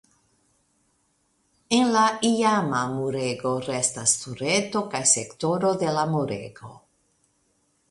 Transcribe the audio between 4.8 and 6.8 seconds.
kaj sektoro de la murego.